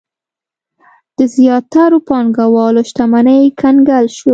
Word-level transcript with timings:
د 1.17 1.19
زیاترو 1.35 1.97
پانګوالو 2.09 2.81
شتمنۍ 2.89 3.43
کنګل 3.61 4.05
شوې. 4.17 4.29